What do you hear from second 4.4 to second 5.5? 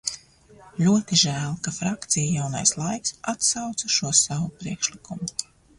priekšlikumu."